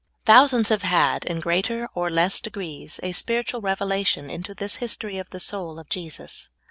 [0.25, 5.29] Thousands have had, in greater or less degrees, a spiritual revelation into this histor} of
[5.29, 6.49] the soul of Jesus.